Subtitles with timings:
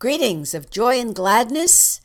[0.00, 2.00] Greetings of joy and gladness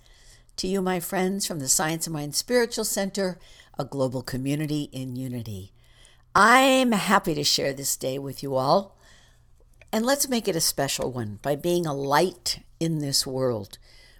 [0.57, 3.40] to you, my friends, from the Science of Mind Spiritual Center,
[3.79, 5.71] a global community in unity.
[6.36, 8.97] I'm happy to share this day with you all,
[9.94, 13.77] and let's make it a special one by being a light in this world,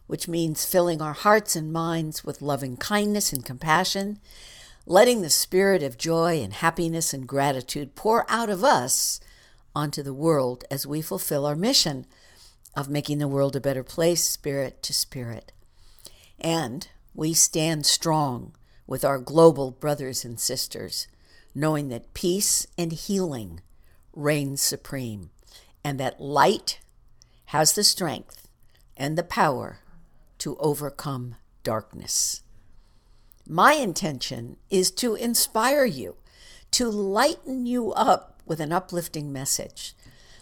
[0.08, 4.22] which means filling our hearts and minds with loving kindness and compassion,
[4.86, 9.20] letting the spirit of joy and happiness and gratitude pour out of us
[9.76, 12.06] onto the world as we fulfill our mission
[12.76, 15.52] of making the world a better place, spirit to spirit.
[16.40, 18.54] And we stand strong
[18.86, 21.08] with our global brothers and sisters,
[21.54, 23.62] knowing that peace and healing
[24.14, 25.30] reign supreme,
[25.84, 26.80] and that light
[27.46, 28.48] has the strength
[28.98, 29.80] and the power
[30.40, 32.42] to overcome darkness.
[33.48, 36.16] My intention is to inspire you,
[36.72, 39.96] to lighten you up with an uplifting message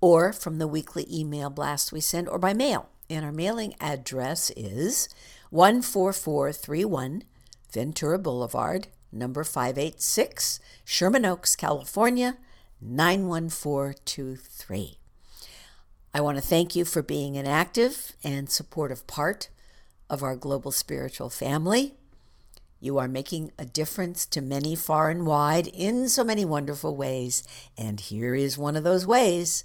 [0.00, 2.88] or from the weekly email blast we send or by mail.
[3.08, 5.08] And our mailing address is
[5.50, 7.22] 14431
[7.72, 12.38] Ventura Boulevard, number 586, Sherman Oaks, California,
[12.80, 14.98] 91423.
[16.18, 19.50] I want to thank you for being an active and supportive part
[20.10, 21.94] of our global spiritual family.
[22.80, 27.44] You are making a difference to many far and wide in so many wonderful ways.
[27.76, 29.62] And here is one of those ways.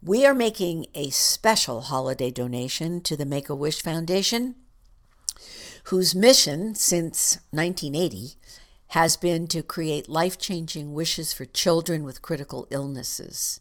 [0.00, 4.54] We are making a special holiday donation to the Make a Wish Foundation,
[5.86, 8.36] whose mission since 1980
[8.90, 13.58] has been to create life changing wishes for children with critical illnesses.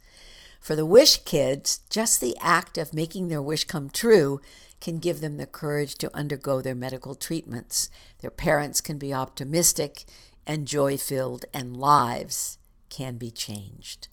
[0.65, 4.41] For the wish kids, just the act of making their wish come true
[4.81, 7.91] can give them the courage to undergo their medical treatments.
[8.21, 10.05] Their parents can be optimistic
[10.47, 12.57] and joy filled, and lives
[12.89, 14.07] can be changed.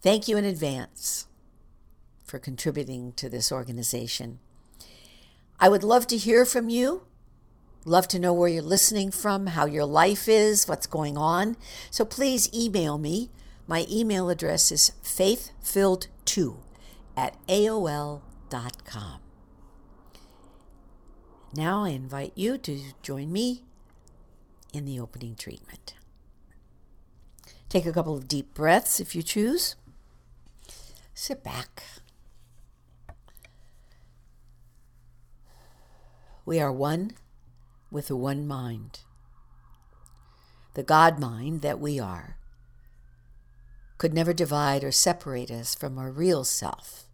[0.00, 1.26] Thank you in advance
[2.24, 4.38] for contributing to this organization.
[5.60, 7.02] I would love to hear from you.
[7.84, 11.54] Love to know where you're listening from, how your life is, what's going on.
[11.90, 13.28] So please email me
[13.66, 16.56] my email address is faithfilled2
[17.16, 19.20] at AOL.com.
[21.54, 23.62] Now I invite you to join me
[24.72, 25.94] in the opening treatment.
[27.68, 29.76] Take a couple of deep breaths if you choose.
[31.14, 31.84] Sit back.
[36.44, 37.12] We are one
[37.90, 39.00] with the one mind,
[40.74, 42.36] the God mind that we are
[44.02, 47.04] could never divide or separate us from our real self.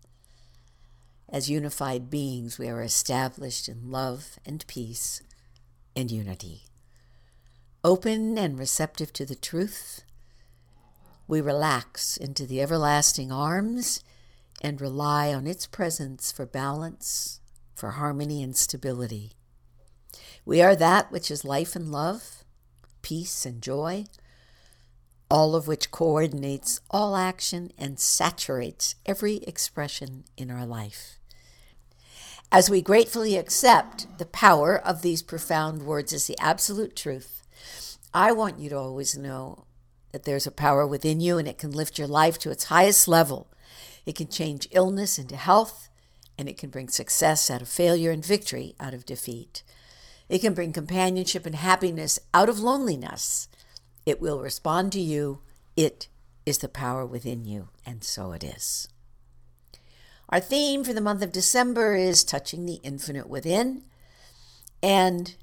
[1.28, 5.20] As unified beings, we are established in love and peace
[5.94, 6.62] and unity.
[7.84, 10.02] Open and receptive to the truth,
[11.26, 14.02] we relax into the everlasting arms
[14.62, 17.42] and rely on its presence for balance,
[17.74, 19.32] for harmony and stability.
[20.46, 22.44] We are that which is life and love,
[23.02, 24.06] peace and joy,
[25.30, 31.18] all of which coordinates all action and saturates every expression in our life.
[32.50, 37.42] As we gratefully accept the power of these profound words as the absolute truth,
[38.14, 39.66] I want you to always know
[40.12, 43.06] that there's a power within you and it can lift your life to its highest
[43.06, 43.48] level.
[44.06, 45.90] It can change illness into health
[46.38, 49.62] and it can bring success out of failure and victory out of defeat.
[50.28, 53.47] It can bring companionship and happiness out of loneliness.
[54.08, 55.40] It will respond to you.
[55.76, 56.08] It
[56.46, 58.88] is the power within you, and so it is.
[60.30, 63.84] Our theme for the month of December is touching the infinite within.
[64.82, 65.34] And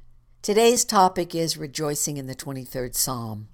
[0.41, 3.49] today's topic is rejoicing in the 23rd Psalm.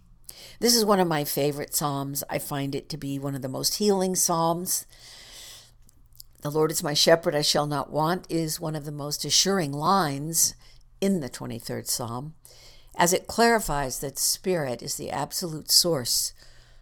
[0.62, 2.24] This is one of my favorite Psalms.
[2.30, 4.88] I find it to be one of the most healing Psalms.
[6.40, 9.74] The Lord is my shepherd, I shall not want, is one of the most assuring
[9.74, 10.56] lines
[11.02, 12.36] in the 23rd Psalm,
[12.96, 16.34] as it clarifies that Spirit is the absolute source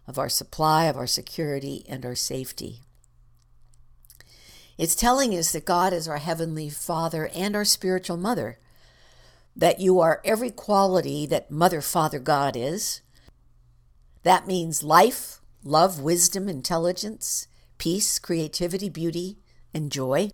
[0.08, 2.82] of our supply, of our security, and our safety.
[4.78, 8.58] It's telling us that God is our Heavenly Father and our spiritual mother,
[9.56, 13.02] that you are every quality that Mother, Father, God is.
[14.24, 17.48] That means life, love, wisdom, intelligence,
[17.78, 19.38] peace, creativity, beauty,
[19.74, 20.32] and joy.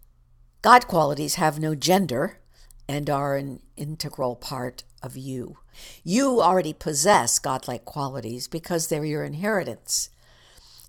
[0.61, 2.39] God qualities have no gender
[2.87, 5.57] and are an integral part of you.
[6.03, 10.09] You already possess godlike qualities because they're your inheritance.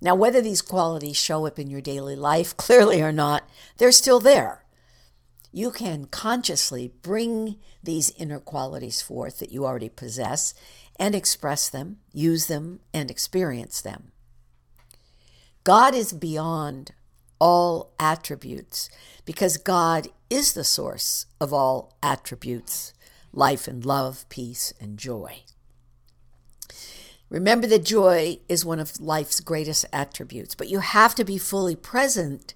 [0.00, 3.48] Now, whether these qualities show up in your daily life clearly or not,
[3.78, 4.64] they're still there.
[5.52, 10.52] You can consciously bring these inner qualities forth that you already possess
[10.98, 14.12] and express them, use them, and experience them.
[15.64, 16.92] God is beyond
[17.38, 18.88] all attributes
[19.24, 22.92] because God is the source of all attributes
[23.36, 25.42] life and love, peace and joy.
[27.28, 31.76] Remember that joy is one of life's greatest attributes, but you have to be fully
[31.76, 32.54] present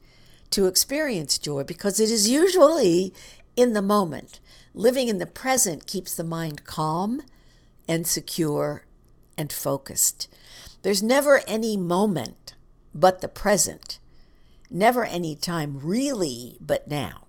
[0.51, 3.13] to experience joy because it is usually
[3.57, 4.41] in the moment.
[4.73, 7.23] Living in the present keeps the mind calm
[7.87, 8.85] and secure
[9.37, 10.29] and focused.
[10.83, 12.55] There's never any moment
[12.95, 13.99] but the present,
[14.71, 17.27] never any time really but now.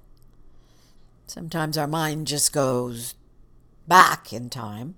[1.27, 3.15] Sometimes our mind just goes
[3.91, 4.95] back in time,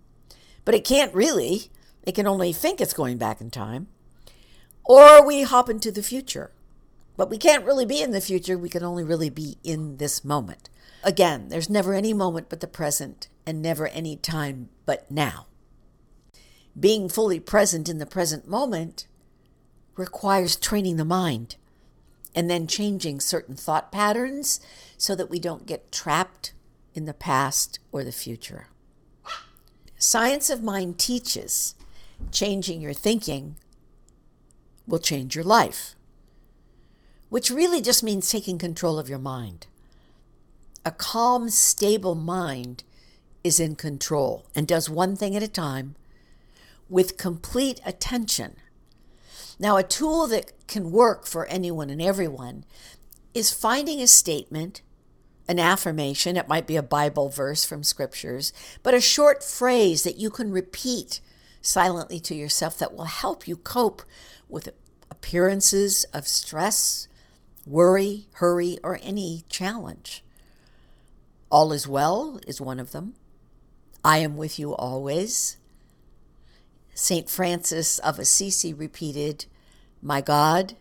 [0.65, 1.71] but it can't really
[2.03, 3.87] it can only think it's going back in time.
[4.85, 6.51] Or we hop into the future.
[7.17, 8.55] But we can't really be in the future.
[8.55, 10.69] We can only really be in this moment.
[11.03, 15.47] Again, there's never any moment but the present, and never any time but now.
[16.79, 19.07] Being fully present in the present moment
[19.95, 21.55] requires training the mind
[22.35, 24.59] and then changing certain thought patterns
[24.99, 26.53] so that we don't get trapped
[26.93, 28.67] in the past or the future.
[30.03, 31.75] Science of Mind teaches
[32.29, 33.55] changing your thinking
[34.85, 35.95] will change your life,
[37.29, 39.65] which really just means taking control of your mind.
[40.83, 42.83] A calm, stable mind
[43.45, 45.95] is in control and does one thing at a time
[46.89, 48.57] with complete attention.
[49.57, 52.65] Now, a tool that can work for anyone and everyone
[53.33, 54.81] is finding a statement,
[55.47, 60.17] an affirmation, it might be a Bible verse from scriptures, but a short phrase that
[60.17, 61.19] you can repeat
[61.61, 64.03] silently to yourself that will help you cope
[64.47, 64.69] with
[65.09, 67.07] appearances of stress,
[67.65, 70.23] worry, hurry, or any challenge.
[71.49, 73.15] All is well is one of them.
[74.03, 75.57] I am with you always.
[76.93, 77.29] St.
[77.29, 79.45] Francis of Assisi repeated,
[80.01, 80.75] My God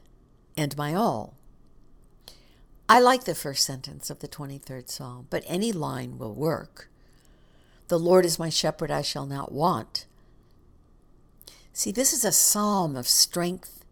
[0.56, 1.34] and my all.
[2.92, 6.90] I like the first sentence of the 23rd Psalm, but any line will work.
[7.88, 10.04] The Lord is my shepherd, I shall not want.
[11.72, 13.82] See, this is a psalm of strength,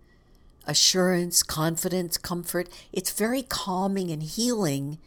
[0.66, 2.68] assurance, confidence, comfort.
[2.92, 4.98] It's very calming and healing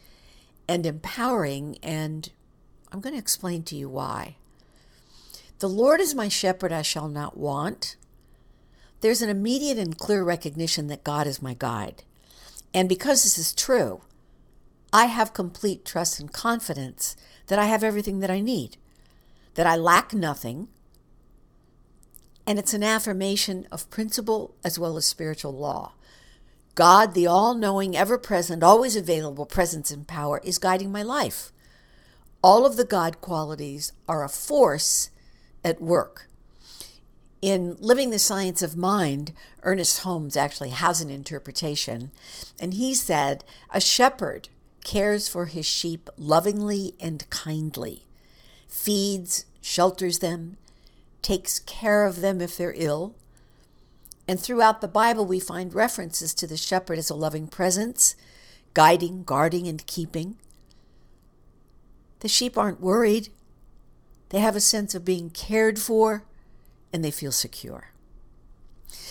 [0.66, 2.30] and empowering, and
[2.90, 4.34] I'm going to explain to you why.
[5.60, 7.94] The Lord is my shepherd, I shall not want.
[9.02, 12.02] There's an immediate and clear recognition that God is my guide.
[12.74, 14.02] And because this is true,
[14.92, 17.16] I have complete trust and confidence
[17.46, 18.76] that I have everything that I need,
[19.54, 20.68] that I lack nothing,
[22.46, 25.92] and it's an affirmation of principle as well as spiritual law.
[26.74, 31.52] God, the all knowing, ever present, always available presence and power, is guiding my life.
[32.42, 35.10] All of the God qualities are a force
[35.64, 36.28] at work.
[37.44, 39.34] In Living the Science of Mind,
[39.64, 42.10] Ernest Holmes actually has an interpretation,
[42.58, 44.48] and he said, A shepherd
[44.82, 48.06] cares for his sheep lovingly and kindly,
[48.66, 50.56] feeds, shelters them,
[51.20, 53.14] takes care of them if they're ill.
[54.26, 58.16] And throughout the Bible, we find references to the shepherd as a loving presence,
[58.72, 60.36] guiding, guarding, and keeping.
[62.20, 63.28] The sheep aren't worried.
[64.30, 66.24] They have a sense of being cared for
[66.94, 67.88] and they feel secure.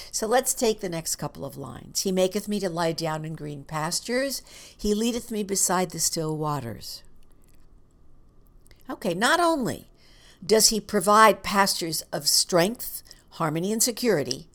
[0.10, 2.02] So let's take the next couple of lines.
[2.02, 4.42] He maketh me to lie down in green pastures,
[4.76, 7.04] he leadeth me beside the still waters.
[8.90, 9.90] Okay, not only
[10.46, 14.48] does he provide pastures of strength, harmony, and security,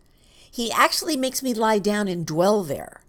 [0.50, 3.02] he actually makes me lie down and dwell there.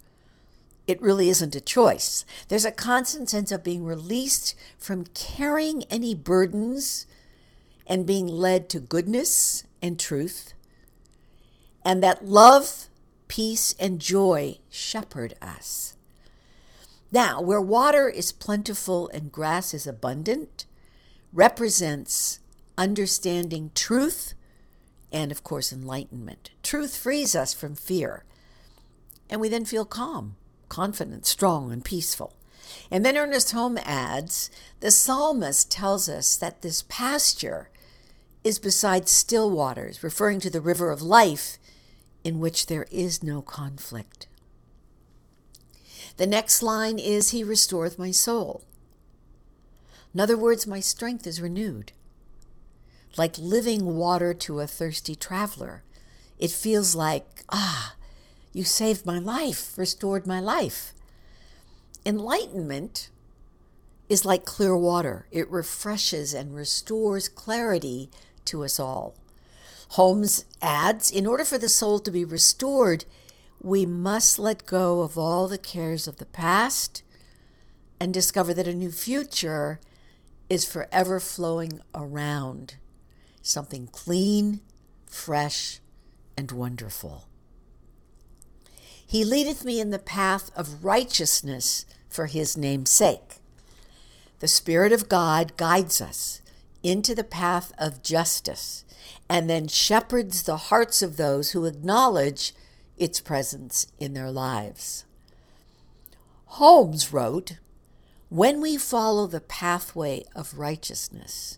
[0.86, 2.26] It really isn't a choice.
[2.50, 7.06] There's a constant sense of being released from carrying any burdens
[7.88, 10.54] and being led to goodness and truth,
[11.84, 12.88] and that love,
[13.28, 15.96] peace, and joy shepherd us.
[17.12, 20.66] Now, where water is plentiful and grass is abundant,
[21.34, 22.40] represents
[22.78, 24.34] understanding truth
[25.12, 26.52] and, of course, enlightenment.
[26.62, 28.26] Truth frees us from fear,
[29.30, 30.36] and we then feel calm,
[30.70, 32.36] confident, strong, and peaceful.
[32.92, 37.70] And then Ernest Holmes adds the psalmist tells us that this pasture
[38.44, 41.58] is beside still waters, referring to the river of life
[42.24, 44.28] in which there is no conflict.
[46.18, 48.64] The next line is He restoreth my soul.
[50.14, 51.92] In other words, my strength is renewed.
[53.18, 55.84] Like living water to a thirsty traveler,
[56.38, 57.96] it feels like, ah,
[58.54, 60.94] you saved my life, restored my life.
[62.06, 63.10] Enlightenment
[64.08, 68.10] is like clear water, it refreshes and restores clarity
[68.50, 69.16] to us all.
[69.90, 73.06] Holmes adds In order for the soul to be restored,
[73.62, 77.04] we must let go of all the cares of the past
[78.00, 79.80] and discover that a new future
[80.50, 82.76] is forever flowing around
[83.42, 84.62] something clean,
[85.06, 85.80] fresh,
[86.38, 87.28] and wonderful.
[89.06, 93.38] He leadeth me in the path of righteousness for his name's sake.
[94.40, 96.42] The Spirit of God guides us
[96.84, 98.86] into the path of justice
[99.30, 102.54] and then shepherds the hearts of those who acknowledge
[102.98, 105.06] its presence in their lives.
[106.46, 107.58] Holmes wrote,
[108.30, 111.58] When we follow the pathway of righteousness,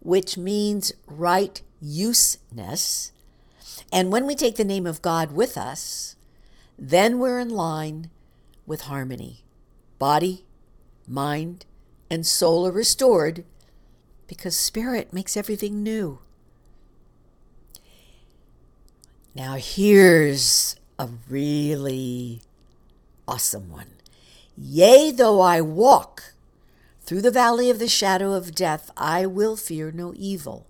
[0.00, 3.12] which means right useness,
[3.92, 6.16] and when we take the name of God with us,
[6.78, 8.10] then we're in line
[8.66, 9.44] with harmony.
[9.98, 10.44] Body,
[11.06, 11.64] mind,
[12.10, 13.44] and soul are restored
[14.26, 16.20] because Spirit makes everything new.
[19.34, 22.40] Now, here's a really
[23.28, 23.90] awesome one.
[24.56, 26.32] Yea, though I walk
[27.02, 30.66] through the valley of the shadow of death, I will fear no evil.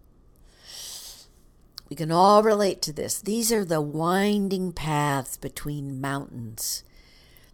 [1.88, 3.20] We can all relate to this.
[3.20, 6.82] These are the winding paths between mountains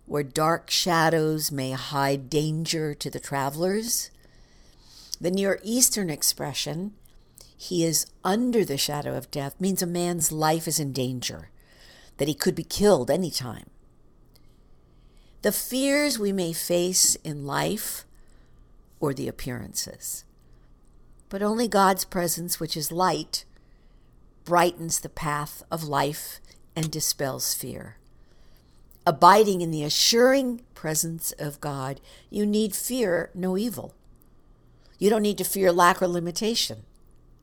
[0.07, 4.11] where dark shadows may hide danger to the travelers
[5.23, 6.95] the Near Eastern expression,
[7.57, 11.49] he is under the shadow of death, means a man's life is in danger,
[12.17, 13.71] that he could be killed any time.
[15.43, 18.05] The fears we may face in life
[18.99, 20.25] or the appearances.
[21.29, 23.45] But only God's presence, which is light,
[24.45, 26.41] brightens the path of life
[26.75, 27.97] and dispels fear.
[29.07, 33.95] Abiding in the assuring presence of God, you need fear no evil.
[35.03, 36.85] You don't need to fear lack or limitation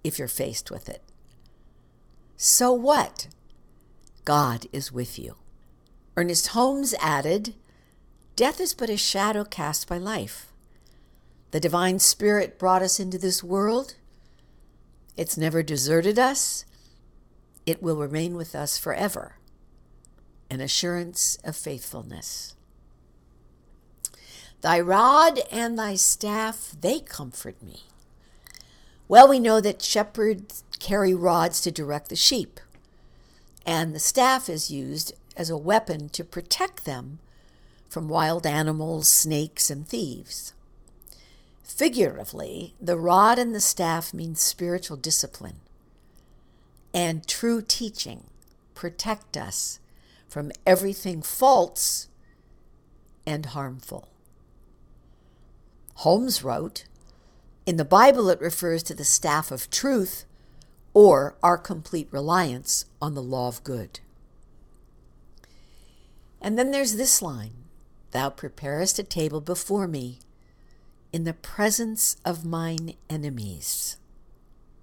[0.02, 1.04] if you're faced with it.
[2.38, 3.28] So what?
[4.24, 5.36] God is with you.
[6.16, 7.56] Ernest Holmes added,
[8.38, 10.54] Death is but a shadow cast by life.
[11.52, 13.96] The divine spirit brought us into this world.
[15.18, 16.64] It's never deserted us.
[17.66, 19.36] It will remain with us forever.
[20.50, 22.56] An assurance of faithfulness.
[24.62, 27.84] Thy rod and thy staff, they comfort me.
[29.08, 32.60] Well, we know that shepherds carry rods to direct the sheep,
[33.66, 37.20] and the staff is used as a weapon to protect them
[37.90, 40.54] from wild animals, snakes, and thieves.
[41.64, 45.62] Figuratively, the rod and the staff mean spiritual discipline
[46.94, 48.26] and true teaching
[48.76, 49.80] protect us
[50.28, 52.08] from everything false
[53.26, 54.08] and harmful.
[56.00, 56.86] Holmes wrote,
[57.66, 60.24] In the Bible, it refers to the staff of truth
[60.94, 64.00] or our complete reliance on the law of good.
[66.42, 67.52] And then there's this line
[68.12, 70.20] Thou preparest a table before me
[71.12, 73.98] in the presence of mine enemies.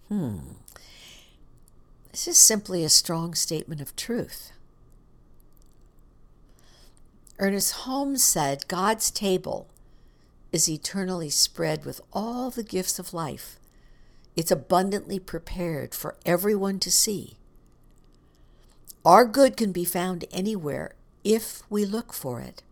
[0.09, 0.41] Hmm.
[2.13, 4.53] This is simply a strong statement of truth.
[7.39, 9.69] Ernest Holmes said God's table
[10.57, 13.59] is eternally spread with all the gifts of life.
[14.35, 17.35] It's abundantly prepared for everyone to see.
[19.05, 22.63] Our good can be found anywhere if we look for it.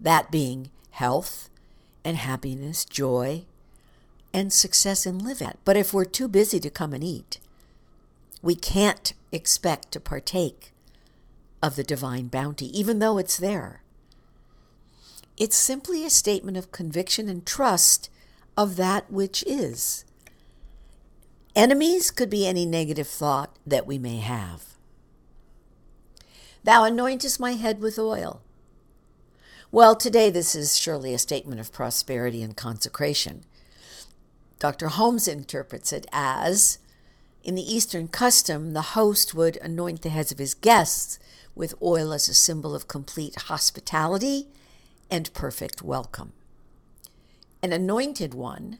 [0.00, 1.50] That being health
[2.06, 3.44] and happiness, joy,
[4.32, 5.58] and success in live at.
[5.66, 7.38] But if we're too busy to come and eat,
[8.40, 10.72] we can't expect to partake
[11.62, 13.81] of the divine bounty, even though it's there.
[15.36, 18.10] It's simply a statement of conviction and trust
[18.56, 20.04] of that which is.
[21.54, 24.64] Enemies could be any negative thought that we may have.
[26.64, 28.40] Thou anointest my head with oil.
[29.70, 33.44] Well, today this is surely a statement of prosperity and consecration.
[34.58, 34.88] Dr.
[34.88, 36.78] Holmes interprets it as
[37.44, 41.18] in the Eastern custom, the host would anoint the heads of his guests
[41.54, 44.46] with oil as a symbol of complete hospitality
[45.12, 46.32] and perfect welcome.
[47.62, 48.78] An anointed one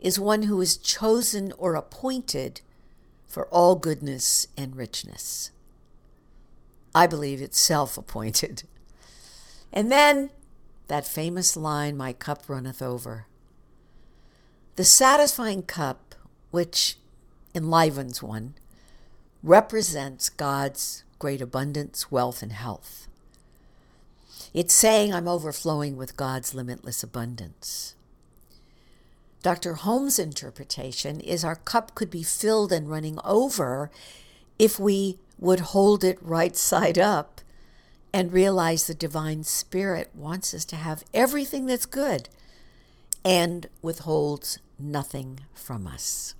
[0.00, 2.60] is one who is chosen or appointed
[3.28, 5.52] for all goodness and richness.
[6.92, 8.64] I believe it's self appointed.
[9.70, 10.30] And then
[10.86, 13.26] that famous line, My cup runneth over.
[14.76, 16.14] The satisfying cup,
[16.50, 16.96] which
[17.54, 18.54] enlivens one,
[19.42, 23.07] represents God's great abundance, wealth, and health.
[24.54, 27.94] It's saying I'm overflowing with God's limitless abundance.
[29.42, 29.74] Dr.
[29.74, 33.90] Holmes' interpretation is our cup could be filled and running over
[34.58, 37.40] if we would hold it right side up
[38.12, 42.28] and realize the divine spirit wants us to have everything that's good
[43.24, 46.34] and withholds nothing from us.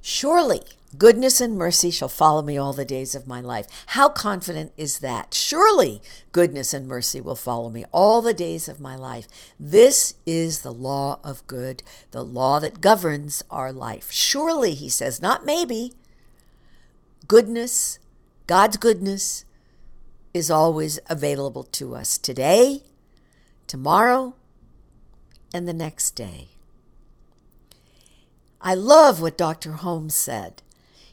[0.00, 0.62] Surely
[0.98, 3.66] goodness and mercy shall follow me all the days of my life.
[3.88, 5.34] How confident is that?
[5.34, 6.00] Surely
[6.32, 9.26] goodness and mercy will follow me all the days of my life.
[9.58, 14.10] This is the law of good, the law that governs our life.
[14.10, 15.92] Surely, he says, not maybe.
[17.28, 17.98] Goodness,
[18.46, 19.44] God's goodness,
[20.32, 22.82] is always available to us today,
[23.66, 24.34] tomorrow,
[25.52, 26.48] and the next day.
[28.60, 29.72] I love what Dr.
[29.72, 30.62] Holmes said.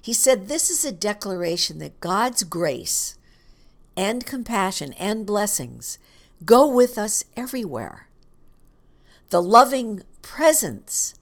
[0.04, 3.18] He said, This is a declaration that God's grace
[3.96, 5.98] and compassion and blessings
[6.44, 8.10] go with us everywhere.
[9.30, 11.16] The loving presence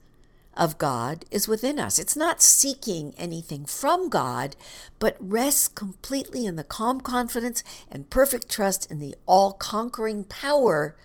[0.56, 2.00] of God is within us.
[2.00, 4.56] It's not seeking anything from God,
[4.98, 10.96] but rests completely in the calm confidence and perfect trust in the all conquering power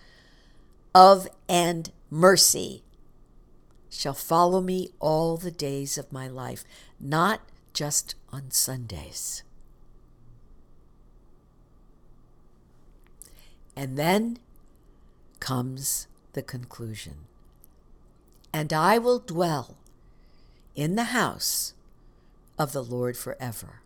[0.95, 2.81] of and mercy
[3.87, 6.63] shall follow me all the days of my life,
[6.99, 7.41] not
[7.77, 9.43] just on Sundays.
[13.75, 14.39] And then
[15.39, 17.27] comes the conclusion.
[18.51, 19.77] And I will dwell
[20.73, 21.75] in the house
[22.57, 23.83] of the Lord forever.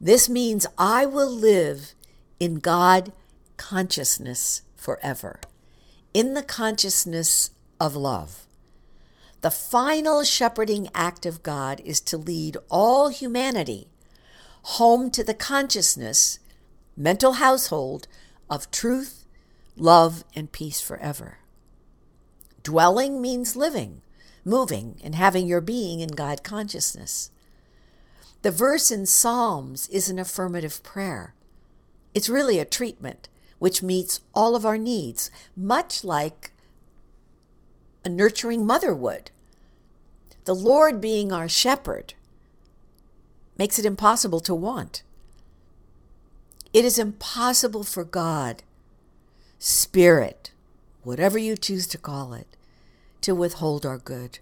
[0.00, 1.94] This means I will live
[2.38, 3.10] in God
[3.56, 5.40] consciousness forever
[6.14, 7.50] in the consciousness
[7.80, 8.41] of love.
[9.42, 13.88] The final shepherding act of God is to lead all humanity
[14.62, 16.38] home to the consciousness,
[16.96, 18.06] mental household
[18.48, 19.26] of truth,
[19.76, 21.38] love, and peace forever.
[22.62, 24.02] Dwelling means living,
[24.44, 27.32] moving, and having your being in God consciousness.
[28.42, 31.34] The verse in Psalms is an affirmative prayer.
[32.14, 33.28] It's really a treatment
[33.58, 36.51] which meets all of our needs, much like
[38.04, 39.30] a nurturing mother would.
[40.44, 42.14] The Lord being our shepherd
[43.56, 45.02] makes it impossible to want.
[46.72, 48.62] It is impossible for God,
[49.58, 50.50] Spirit,
[51.04, 52.56] whatever you choose to call it,
[53.20, 54.38] to withhold our good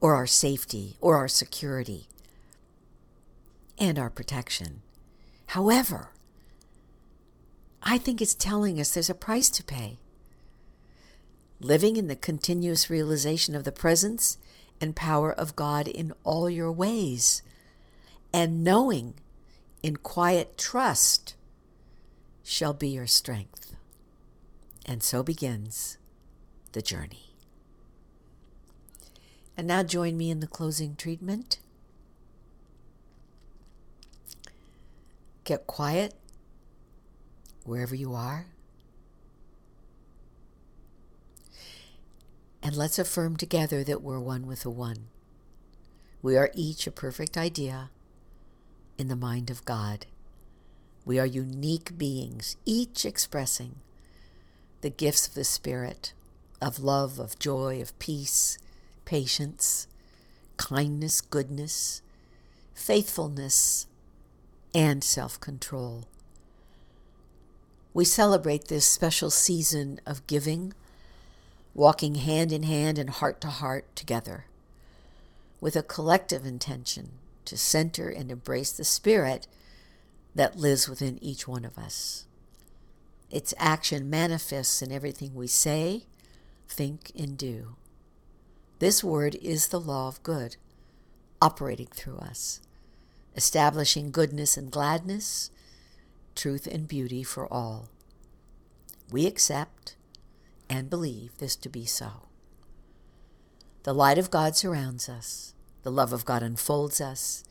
[0.00, 2.06] or our safety or our security
[3.78, 4.82] and our protection.
[5.48, 6.10] However,
[7.82, 9.98] I think it's telling us there's a price to pay.
[11.60, 14.38] Living in the continuous realization of the presence
[14.80, 17.42] and power of God in all your ways,
[18.32, 19.14] and knowing
[19.82, 21.34] in quiet trust
[22.42, 23.76] shall be your strength.
[24.84, 25.96] And so begins
[26.72, 27.30] the journey.
[29.56, 31.58] And now join me in the closing treatment.
[35.44, 36.14] Get quiet
[37.64, 38.46] wherever you are.
[42.64, 45.08] And let's affirm together that we're one with the One.
[46.22, 47.90] We are each a perfect idea
[48.96, 50.06] in the mind of God.
[51.04, 53.74] We are unique beings, each expressing
[54.80, 56.14] the gifts of the Spirit
[56.62, 58.56] of love, of joy, of peace,
[59.04, 59.86] patience,
[60.56, 62.00] kindness, goodness,
[62.72, 63.86] faithfulness,
[64.74, 66.04] and self control.
[67.92, 70.72] We celebrate this special season of giving,
[71.74, 74.46] walking hand in hand and heart to heart together,
[75.60, 77.10] with a collective intention
[77.44, 79.46] to center and embrace the Spirit
[80.34, 82.26] that lives within each one of us.
[83.30, 86.04] Its action manifests in everything we say,
[86.68, 87.74] think, and do.
[88.78, 90.56] This word is the law of good,
[91.42, 92.60] operating through us,
[93.34, 95.50] establishing goodness and gladness,
[96.34, 97.88] truth and beauty for all.
[99.10, 99.96] We accept
[100.74, 102.26] and believe this to be so.
[103.84, 107.44] The light of God surrounds us, the love of God unfolds us,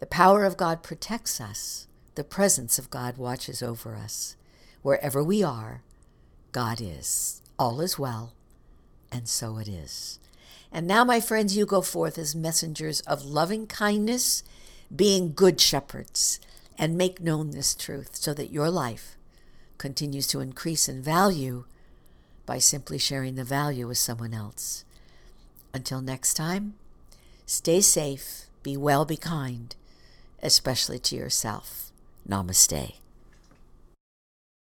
[0.00, 4.36] the power of God protects us, the presence of God watches over us.
[4.80, 5.82] Wherever we are,
[6.52, 7.42] God is.
[7.58, 8.32] All is well,
[9.12, 10.18] and so it is.
[10.72, 14.42] And now, my friends, you go forth as messengers of loving kindness,
[14.94, 16.40] being good shepherds,
[16.78, 19.16] and make known this truth so that your life
[19.76, 21.64] continues to increase in value
[22.46, 24.84] by simply sharing the value with someone else.
[25.72, 26.74] Until next time,
[27.46, 29.74] stay safe, be well, be kind,
[30.42, 31.90] especially to yourself.
[32.28, 33.03] Namaste.